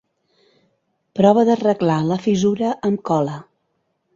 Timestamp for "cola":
3.11-3.37